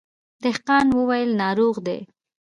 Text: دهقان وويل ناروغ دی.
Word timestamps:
دهقان 0.43 0.87
وويل 0.97 1.29
ناروغ 1.41 1.75
دی. 1.87 1.99